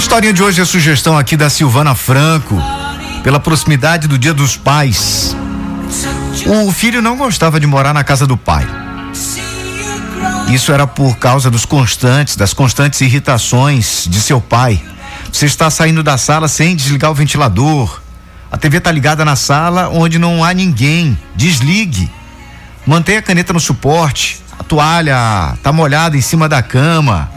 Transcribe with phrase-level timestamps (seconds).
[0.00, 2.56] historinha de hoje é sugestão aqui da Silvana Franco,
[3.22, 5.36] pela proximidade do Dia dos Pais.
[6.46, 8.66] O filho não gostava de morar na casa do pai.
[10.48, 14.82] Isso era por causa dos constantes, das constantes irritações de seu pai.
[15.30, 18.00] Você está saindo da sala sem desligar o ventilador.
[18.50, 21.16] A TV está ligada na sala onde não há ninguém.
[21.36, 22.10] Desligue.
[22.86, 24.42] Mantenha a caneta no suporte.
[24.58, 27.30] A toalha está molhada em cima da cama.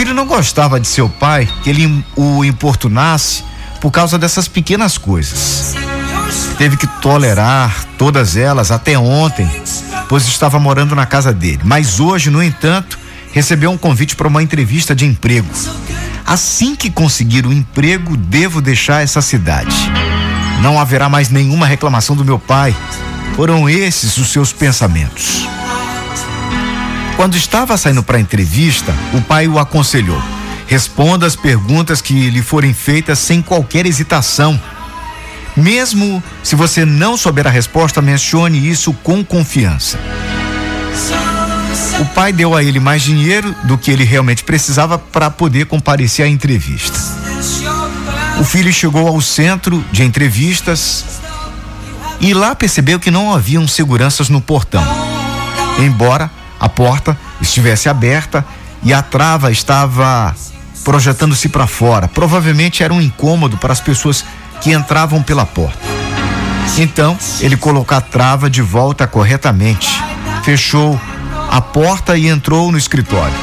[0.00, 3.44] Filho não gostava de seu pai que ele o importunasse
[3.82, 5.74] por causa dessas pequenas coisas.
[6.56, 9.46] Teve que tolerar todas elas até ontem,
[10.08, 11.60] pois estava morando na casa dele.
[11.64, 12.98] Mas hoje, no entanto,
[13.34, 15.50] recebeu um convite para uma entrevista de emprego.
[16.26, 19.76] Assim que conseguir o emprego, devo deixar essa cidade.
[20.62, 22.74] Não haverá mais nenhuma reclamação do meu pai.
[23.36, 25.46] Foram esses os seus pensamentos.
[27.20, 30.18] Quando estava saindo para a entrevista, o pai o aconselhou:
[30.66, 34.58] responda as perguntas que lhe forem feitas sem qualquer hesitação.
[35.54, 40.00] Mesmo se você não souber a resposta, mencione isso com confiança.
[42.00, 46.24] O pai deu a ele mais dinheiro do que ele realmente precisava para poder comparecer
[46.24, 46.98] à entrevista.
[48.40, 51.04] O filho chegou ao centro de entrevistas
[52.18, 54.82] e lá percebeu que não haviam seguranças no portão.
[55.78, 58.44] Embora a porta estivesse aberta
[58.82, 60.34] e a trava estava
[60.84, 62.06] projetando-se para fora.
[62.06, 64.24] Provavelmente era um incômodo para as pessoas
[64.60, 65.78] que entravam pela porta.
[66.78, 69.88] Então, ele colocou a trava de volta corretamente,
[70.44, 71.00] fechou
[71.50, 73.34] a porta e entrou no escritório.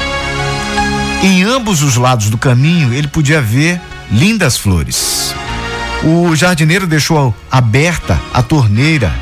[1.22, 3.80] Em ambos os lados do caminho, ele podia ver
[4.10, 5.34] lindas flores.
[6.04, 9.12] O jardineiro deixou aberta a torneira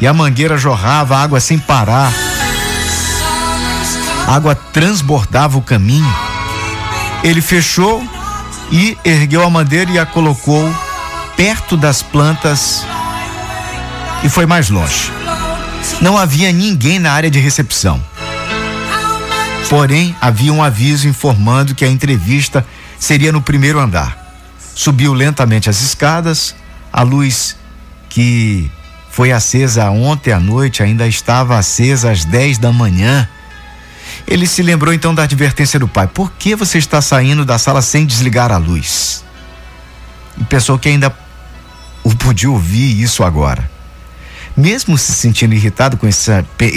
[0.00, 2.12] e a mangueira jorrava água sem parar.
[4.26, 6.14] Água transbordava o caminho.
[7.22, 8.02] Ele fechou
[8.70, 10.72] e ergueu a madeira e a colocou
[11.36, 12.84] perto das plantas
[14.22, 15.12] e foi mais longe.
[16.00, 18.02] Não havia ninguém na área de recepção.
[19.68, 22.64] Porém, havia um aviso informando que a entrevista
[22.98, 24.16] seria no primeiro andar.
[24.74, 26.54] Subiu lentamente as escadas,
[26.92, 27.56] a luz
[28.08, 28.70] que
[29.10, 33.28] foi acesa ontem à noite ainda estava acesa às 10 da manhã.
[34.26, 37.82] Ele se lembrou então da advertência do pai: Por que você está saindo da sala
[37.82, 39.24] sem desligar a luz?
[40.38, 41.14] E pensou que ainda
[42.02, 43.70] o podia ouvir isso agora.
[44.56, 46.30] Mesmo se sentindo irritado com esse,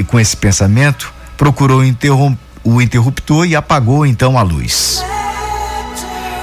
[0.08, 1.82] com esse pensamento, procurou
[2.64, 5.04] o interruptor e apagou então a luz.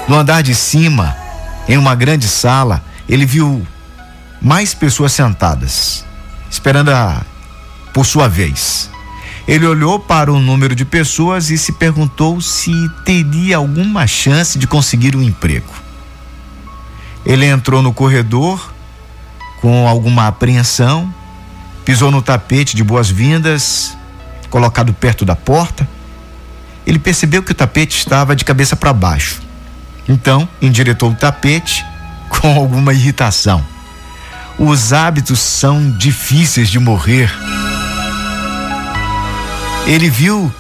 [0.06, 1.16] No andar de cima,
[1.69, 3.66] em uma grande sala, ele viu
[4.41, 6.04] mais pessoas sentadas,
[6.50, 7.22] esperando a,
[7.92, 8.91] por sua vez.
[9.47, 12.72] Ele olhou para o número de pessoas e se perguntou se
[13.05, 15.72] teria alguma chance de conseguir um emprego.
[17.27, 18.72] Ele entrou no corredor
[19.60, 21.12] com alguma apreensão,
[21.84, 23.97] pisou no tapete de boas-vindas,
[24.49, 25.88] colocado perto da porta.
[26.87, 29.43] Ele percebeu que o tapete estava de cabeça para baixo.
[30.09, 31.84] Então, endireitou o tapete
[32.28, 33.65] com alguma irritação.
[34.59, 37.31] Os hábitos são difíceis de morrer.
[39.87, 40.53] Ele viu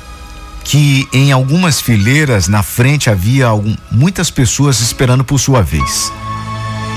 [0.64, 6.12] que em algumas fileiras na frente havia algum, muitas pessoas esperando por sua vez.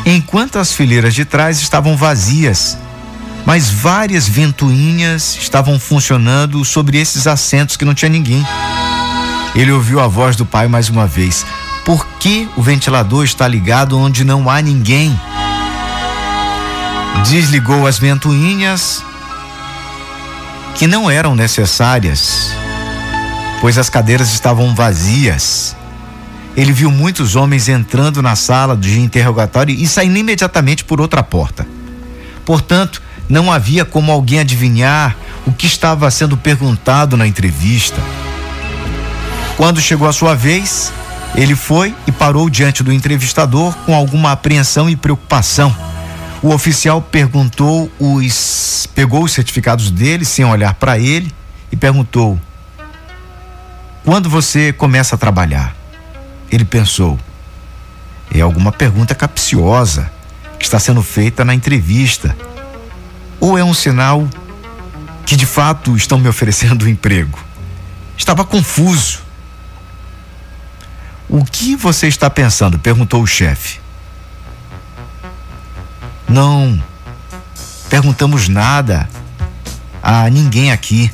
[0.06, 2.78] Enquanto as fileiras de trás estavam vazias,
[3.46, 8.46] mas várias ventoinhas estavam funcionando sobre esses assentos que não tinha ninguém.
[9.56, 11.46] Ele ouviu a voz do pai mais uma vez.
[11.86, 15.18] Por que o ventilador está ligado onde não há ninguém?
[17.30, 19.02] Desligou as ventoinhas
[20.78, 22.52] que não eram necessárias,
[23.60, 25.76] pois as cadeiras estavam vazias.
[26.56, 31.68] Ele viu muitos homens entrando na sala de interrogatório e saindo imediatamente por outra porta.
[32.46, 35.16] Portanto, não havia como alguém adivinhar
[35.46, 37.98] o que estava sendo perguntado na entrevista.
[39.56, 40.94] Quando chegou a sua vez,
[41.36, 45.76] ele foi e parou diante do entrevistador com alguma apreensão e preocupação.
[46.42, 51.34] O oficial perguntou os pegou os certificados dele sem olhar para ele
[51.72, 52.40] e perguntou:
[54.06, 55.76] "Quando você começa a trabalhar?"
[56.52, 57.20] Ele pensou:
[58.32, 60.12] "É alguma pergunta capciosa
[60.60, 62.36] que está sendo feita na entrevista
[63.40, 64.28] ou é um sinal
[65.26, 67.48] que de fato estão me oferecendo um emprego?"
[68.18, 69.20] Estava confuso.
[71.30, 72.80] O que você está pensando?
[72.80, 73.80] perguntou o chefe.
[76.30, 76.82] Não
[77.90, 79.08] perguntamos nada
[80.04, 81.12] a ninguém aqui.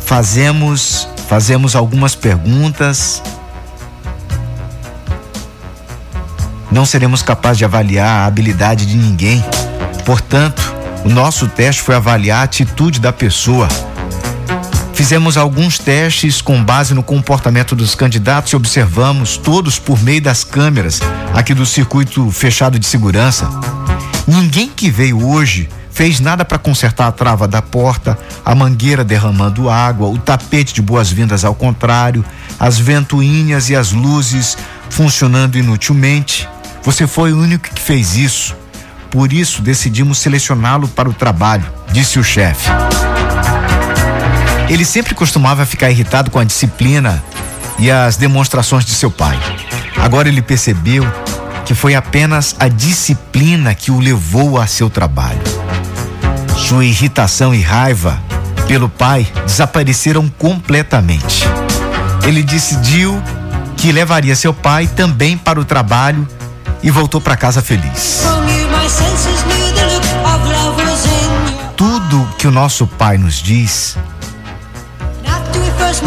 [0.00, 3.22] Fazemos, fazemos algumas perguntas.
[6.70, 9.44] Não seremos capazes de avaliar a habilidade de ninguém.
[10.04, 10.62] Portanto,
[11.04, 13.68] o nosso teste foi avaliar a atitude da pessoa
[15.02, 20.44] Fizemos alguns testes com base no comportamento dos candidatos e observamos todos por meio das
[20.44, 21.00] câmeras
[21.34, 23.50] aqui do circuito fechado de segurança.
[24.28, 29.68] Ninguém que veio hoje fez nada para consertar a trava da porta, a mangueira derramando
[29.68, 32.24] água, o tapete de boas-vindas ao contrário,
[32.56, 34.56] as ventoinhas e as luzes
[34.88, 36.48] funcionando inutilmente.
[36.84, 38.54] Você foi o único que fez isso.
[39.10, 42.70] Por isso decidimos selecioná-lo para o trabalho, disse o chefe.
[44.72, 47.22] Ele sempre costumava ficar irritado com a disciplina
[47.78, 49.38] e as demonstrações de seu pai.
[49.98, 51.04] Agora ele percebeu
[51.66, 55.42] que foi apenas a disciplina que o levou a seu trabalho.
[56.56, 58.18] Sua irritação e raiva
[58.66, 61.44] pelo pai desapareceram completamente.
[62.26, 63.22] Ele decidiu
[63.76, 66.26] que levaria seu pai também para o trabalho
[66.82, 68.22] e voltou para casa feliz.
[71.76, 73.98] Tudo que o nosso pai nos diz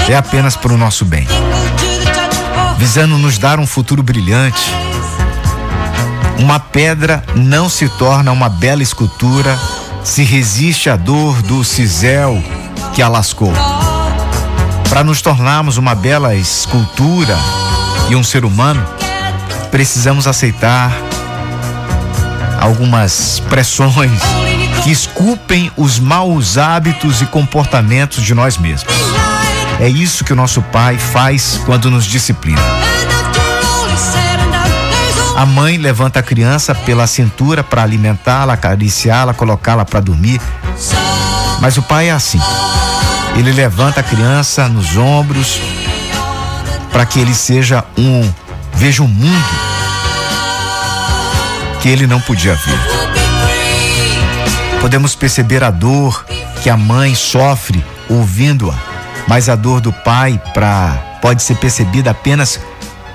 [0.07, 1.27] é apenas para o nosso bem,
[2.77, 4.71] visando nos dar um futuro brilhante.
[6.37, 9.57] Uma pedra não se torna uma bela escultura
[10.03, 12.41] se resiste à dor do cisel
[12.93, 13.51] que a lascou.
[14.89, 17.35] Para nos tornarmos uma bela escultura
[18.09, 18.85] e um ser humano,
[19.71, 20.91] precisamos aceitar
[22.61, 24.21] algumas pressões
[24.83, 28.93] que esculpem os maus hábitos e comportamentos de nós mesmos.
[29.79, 32.61] É isso que o nosso Pai faz quando nos disciplina.
[35.35, 40.39] A mãe levanta a criança pela cintura para alimentá-la, acariciá-la, colocá-la para dormir.
[41.59, 42.39] Mas o pai é assim.
[43.35, 45.59] Ele levanta a criança nos ombros
[46.89, 48.31] para que ele seja um
[48.75, 49.45] veja um mundo
[51.81, 52.79] que ele não podia ver.
[54.79, 56.25] Podemos perceber a dor
[56.61, 58.75] que a mãe sofre ouvindo-a,
[59.27, 62.59] mas a dor do pai para pode ser percebida apenas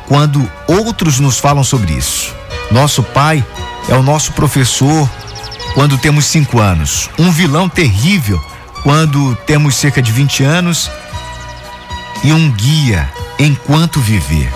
[0.09, 2.35] quando outros nos falam sobre isso.
[2.71, 3.45] Nosso pai
[3.89, 5.09] é o nosso professor
[5.75, 8.41] quando temos cinco anos, um vilão terrível
[8.83, 10.91] quando temos cerca de 20 anos
[12.25, 13.09] e um guia
[13.39, 14.53] enquanto viver.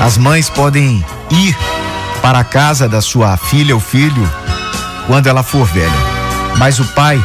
[0.00, 1.56] As mães podem ir
[2.22, 4.30] para a casa da sua filha ou filho
[5.06, 5.90] quando ela for velha,
[6.56, 7.22] mas o pai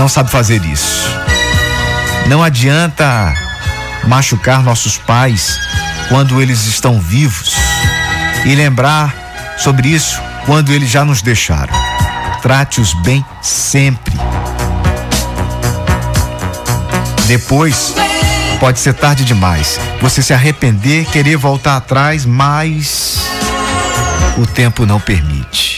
[0.00, 1.10] não sabe fazer isso.
[2.26, 3.34] Não adianta
[4.06, 5.60] machucar nossos pais
[6.08, 7.54] quando eles estão vivos
[8.46, 9.14] e lembrar
[9.58, 11.74] sobre isso quando eles já nos deixaram.
[12.40, 14.14] Trate-os bem sempre.
[17.26, 17.94] Depois,
[18.58, 19.78] pode ser tarde demais.
[20.00, 23.20] Você se arrepender, querer voltar atrás, mas
[24.38, 25.69] o tempo não permite.